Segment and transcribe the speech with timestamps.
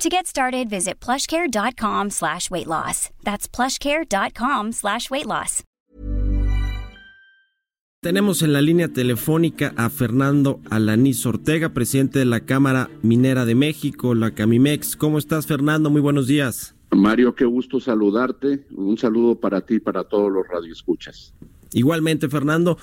[0.00, 3.10] To get started, visit plushcare.com slash weight loss.
[3.22, 5.62] That's plushcare.com slash weight loss.
[8.02, 13.54] Tenemos en la línea telefónica a Fernando Alanís Ortega, presidente de la Cámara Minera de
[13.54, 14.96] México, la Camimex.
[14.96, 15.90] ¿Cómo estás, Fernando?
[15.90, 16.74] Muy buenos días.
[16.92, 18.64] Mario, qué gusto saludarte.
[18.70, 21.34] Un saludo para ti y para todos los radioescuchas.
[21.74, 22.78] Igualmente, Fernando.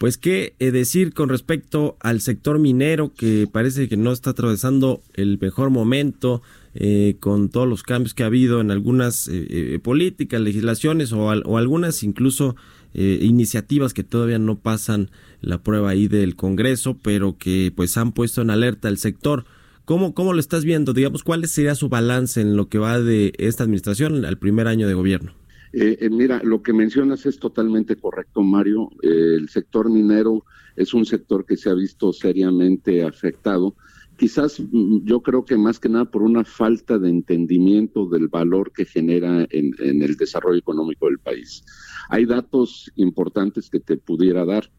[0.00, 5.02] Pues qué eh, decir con respecto al sector minero que parece que no está atravesando
[5.12, 6.40] el mejor momento
[6.74, 12.02] eh, con todos los cambios que ha habido en algunas eh, políticas, legislaciones o, algunas
[12.02, 12.56] incluso
[12.94, 15.10] iniciativas que todavía no pasan
[15.42, 19.44] la prueba ahí del Congreso, pero que pues han puesto en alerta el sector.
[19.84, 20.94] ¿Cómo, ¿Cómo lo estás viendo?
[20.94, 24.88] Digamos, ¿cuál sería su balance en lo que va de esta administración al primer año
[24.88, 25.39] de gobierno?
[25.72, 28.90] Eh, eh, mira, lo que mencionas es totalmente correcto, Mario.
[29.02, 33.76] Eh, el sector minero es un sector que se ha visto seriamente afectado.
[34.16, 38.72] Quizás mm, yo creo que más que nada por una falta de entendimiento del valor
[38.72, 41.64] que genera en, en el desarrollo económico del país.
[42.08, 44.70] Hay datos importantes que te pudiera dar.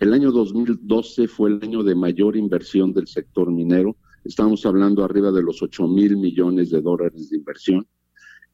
[0.00, 3.96] El año 2012 fue el año de mayor inversión del sector minero.
[4.24, 7.86] Estamos hablando arriba de los 8 mil millones de dólares de inversión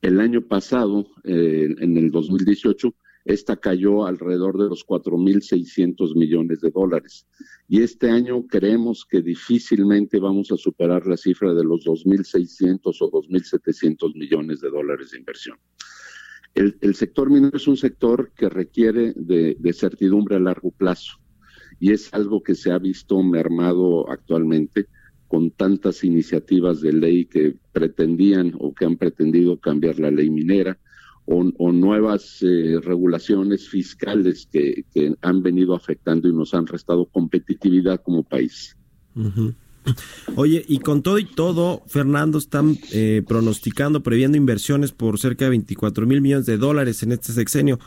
[0.02, 2.94] el año pasado, eh, en el 2018,
[3.24, 7.26] esta cayó alrededor de los 4.600 millones de dólares.
[7.68, 13.10] Y este año creemos que difícilmente vamos a superar la cifra de los 2.600 o
[13.10, 15.58] 2.700 millones de dólares de inversión.
[16.54, 21.18] El, sector minero es un sector que requiere de certidumbre a largo plazo
[21.78, 24.88] y es algo que se ha visto mermado actualmente
[25.28, 30.78] con tantas iniciativas de ley que pretendían o que han pretendido cambiar la ley minera
[31.26, 34.84] o, nuevas eh, regulaciones fiscales que,
[35.22, 38.76] han venido afectando y nos han restado competitividad como país.
[40.36, 45.50] Oye, y con todo y todo, Fernando, están eh, pronosticando, previendo inversiones por cerca de
[45.50, 47.78] 24 mil millones de dólares en este sexenio.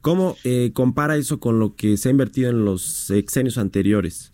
[0.00, 4.32] ¿Cómo eh, compara eso con lo que se ha invertido en los sexenios anteriores?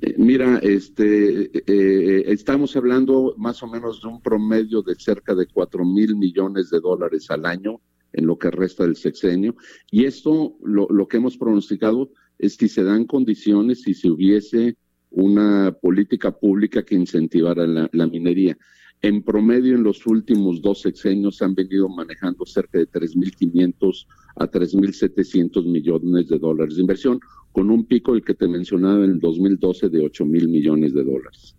[0.00, 5.46] Eh, mira, este, eh, estamos hablando más o menos de un promedio de cerca de
[5.46, 7.80] cuatro mil millones de dólares al año
[8.12, 9.56] en lo que resta del sexenio.
[9.90, 14.76] Y esto, lo, lo que hemos pronosticado es que se dan condiciones, si se hubiese
[15.12, 18.56] una política pública que incentivara la, minería.
[19.02, 25.66] En promedio, en los últimos dos sexenios han venido manejando cerca de 3.500 a 3.700
[25.66, 27.20] millones de dólares de inversión,
[27.50, 31.02] con un pico el que te mencionaba en el 2012 de 8 mil millones de
[31.02, 31.56] dólares.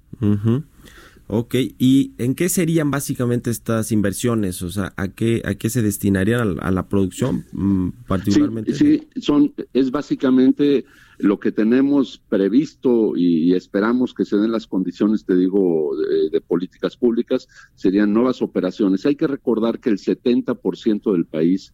[1.27, 4.61] Ok, ¿y en qué serían básicamente estas inversiones?
[4.61, 8.73] O sea, ¿a qué, a qué se destinarían a, la producción mm, particularmente?
[8.73, 10.85] Sí, son, es básicamente
[11.23, 15.91] lo que tenemos previsto y, esperamos que se den las condiciones, te digo,
[16.31, 19.05] de, políticas públicas, serían nuevas operaciones.
[19.05, 21.73] Hay que recordar que el 70% del país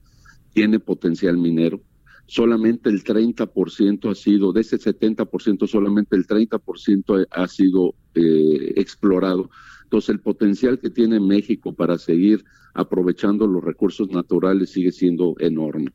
[0.54, 1.82] tiene potencial minero
[2.28, 9.50] solamente el 30% ha sido, de ese 70%, solamente el 30% ha sido eh, explorado.
[9.86, 12.46] Entonces, el potencial que tiene México para seguir
[12.76, 15.92] aprovechando los recursos naturales sigue siendo enorme.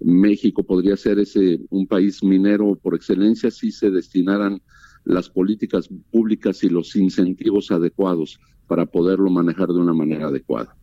[0.00, 4.62] México podría ser ese un país minero por excelencia si se destinaran
[5.04, 10.76] las políticas públicas y los incentivos adecuados para poderlo manejar de una manera adecuada.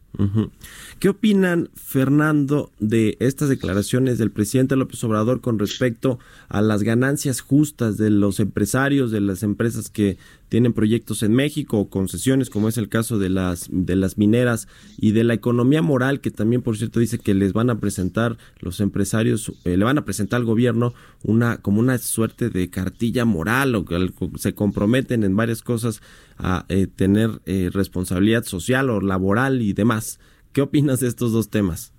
[1.00, 6.18] ¿Qué opinan, Fernando, de estas declaraciones del presidente López Obrador con respecto
[6.50, 10.18] a las ganancias justas de los empresarios, de las empresas que
[10.50, 14.68] tienen proyectos en México o concesiones, como es el caso de las, de las mineras,
[14.98, 18.38] y de la economía moral, que también, por cierto, dice que les van a presentar
[18.60, 23.26] los empresarios, eh, le van a presentar al gobierno una, como una suerte de cartilla
[23.26, 26.02] moral, o que se comprometen en varias cosas
[26.38, 30.20] a eh, tener eh, responsabilidad social o laboral y demás.
[30.54, 31.94] ¿Qué opinas de estos dos temas?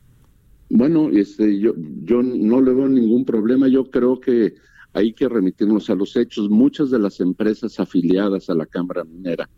[0.71, 1.75] Bueno, este, yo,
[2.05, 3.69] yo no le veo ningún problema.
[3.69, 4.55] Yo creo que
[4.93, 6.49] hay que remitirnos a los hechos.
[6.51, 9.49] Muchas de las empresas afiliadas a la Cámara Minera,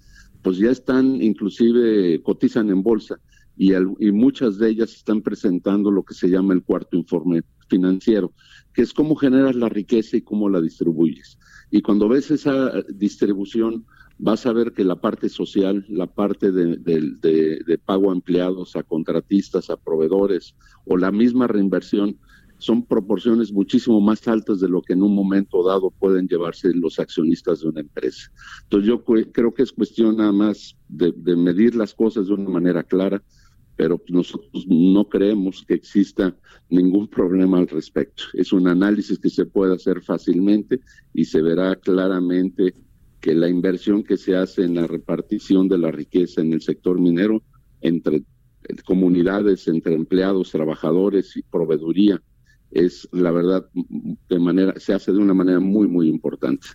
[0.43, 3.19] pues ya están, inclusive cotizan en bolsa
[3.57, 8.33] y, y muchas de ellas están presentando lo que se llama el cuarto informe financiero,
[8.73, 11.39] que es cómo generas la riqueza y cómo la distribuyes.
[11.71, 13.85] Y cuando ves esa distribución,
[14.19, 18.83] vas a ver que la parte social, la parte de, de, pago a empleados, a
[18.83, 20.55] contratistas, a proveedores
[20.85, 22.19] o la misma reinversión
[22.61, 26.99] son proporciones muchísimo más altas de lo que en un momento dado pueden llevarse los
[26.99, 28.31] accionistas de una empresa.
[28.65, 32.83] Entonces yo creo que es cuestión nada más de, medir las cosas de una manera
[32.83, 33.23] clara,
[33.77, 36.37] pero nosotros no creemos que exista
[36.69, 38.25] ningún problema al respecto.
[38.35, 40.81] Es un análisis que se puede hacer fácilmente
[41.15, 42.75] y se verá claramente
[43.21, 47.01] que la inversión que se hace en la repartición de la riqueza en el sector
[47.01, 47.43] minero
[47.81, 48.23] entre
[48.85, 52.23] comunidades, entre empleados, trabajadores y proveeduría,
[52.71, 53.67] es la verdad
[54.29, 56.67] de manera se hace de una manera muy muy importante.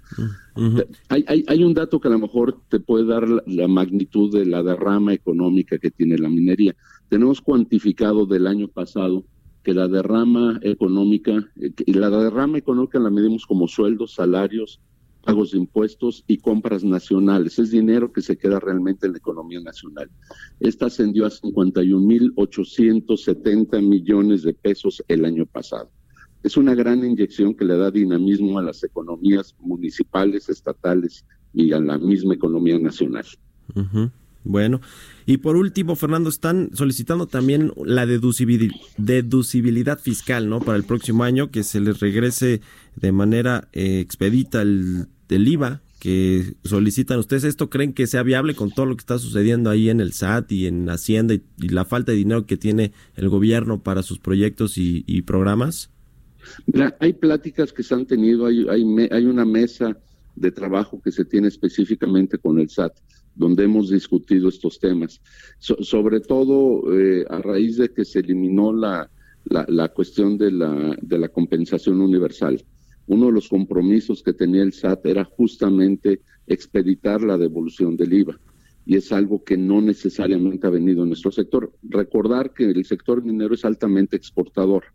[1.09, 4.45] Hay, hay, hay, un dato que a lo mejor te puede dar la, magnitud de
[4.45, 6.75] la derrama económica que tiene la minería.
[7.09, 9.25] Tenemos cuantificado del año pasado
[9.63, 14.79] que la derrama económica eh, y la derrama económica la medimos como sueldos salarios
[15.25, 17.57] pagos de impuestos y compras nacionales.
[17.59, 20.11] Es dinero que se queda realmente en la economía nacional.
[20.59, 25.89] Esta ascendió a 51.870 millones de pesos el año pasado.
[26.43, 31.79] Es una gran inyección que le da dinamismo a las economías municipales, estatales y a
[31.79, 33.25] la misma economía nacional.
[34.43, 34.79] Bueno,
[35.25, 40.59] y por último, Fernando, están solicitando también la deducibilidad, fiscal, ¿no?
[40.59, 42.61] Para el próximo año, que se les regrese
[42.95, 47.43] de manera eh, expedita el, IVA que solicitan ustedes.
[47.43, 50.51] ¿Esto creen que sea viable con todo lo que está sucediendo ahí en el SAT
[50.51, 54.77] y en Hacienda y, la falta de dinero que tiene el gobierno para sus proyectos
[54.77, 55.89] y, programas?
[56.99, 59.97] Hay pláticas que se han tenido, hay, hay, una mesa
[60.35, 62.93] de trabajo que se tiene específicamente con el SAT
[63.33, 65.19] donde hemos discutido estos temas,
[65.59, 69.09] sobre todo eh, a raíz de que se eliminó la,
[69.45, 72.63] la, cuestión de la, de la compensación universal.
[73.07, 78.39] Uno de los compromisos que tenía el SAT era justamente expeditar la devolución del IVA
[78.85, 81.73] y es algo que no necesariamente ha venido en nuestro sector.
[81.83, 84.85] Recordar que el sector minero es altamente exportador,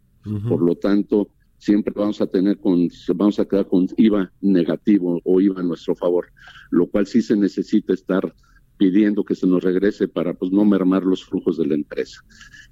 [0.49, 5.41] por lo tanto, siempre vamos a tener con, vamos a quedar con IVA negativo o
[5.41, 6.29] IVA a nuestro favor,
[6.71, 8.35] lo cual sí se necesita estar
[8.77, 12.25] pidiendo que se nos regrese para pues no mermar los flujos de la empresa.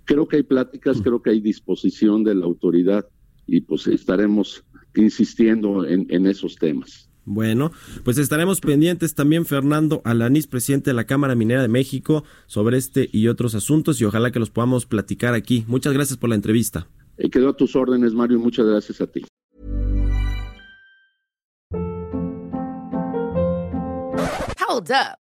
[0.04, 3.06] Creo que hay pláticas, creo que hay disposición de la autoridad
[3.46, 4.64] y pues estaremos
[4.94, 7.08] insistiendo en, en esos temas.
[7.30, 7.72] Bueno,
[8.04, 13.10] pues estaremos pendientes también, Fernando Alanís, presidente de la Cámara Minera de México, sobre este
[13.12, 15.62] y otros asuntos y ojalá que los podamos platicar aquí.
[15.68, 16.88] Muchas gracias por la entrevista.
[17.18, 18.38] Eh, quedo a tus órdenes, Mario.
[18.38, 19.24] Muchas gracias a ti.
[24.68, 25.27] Hold up.